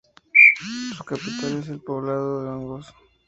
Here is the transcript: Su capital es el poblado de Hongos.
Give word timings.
Su 0.97 1.03
capital 1.03 1.59
es 1.59 1.69
el 1.69 1.83
poblado 1.83 2.41
de 2.43 2.49
Hongos. 2.49 2.91